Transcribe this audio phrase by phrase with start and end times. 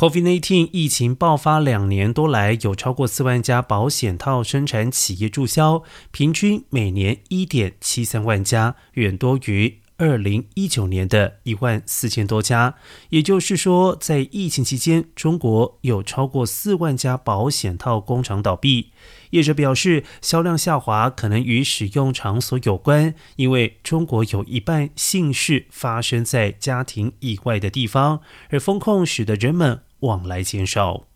[0.00, 12.76] COVID-19 疫情爆发两年多来，有超过四万家保险套生产企业注销，平均每年一点七三万家，远多于二零一九年的一万四千多家。
[13.10, 18.92] 也就是说，在疫情期间，中国有超过四万家保险套工厂倒闭。
[19.32, 31.09] 业者表示，销量下滑可能与使用场所有关，因为中国有一半姓氏发生在家庭以外的地方，而风控使得人们往来减少。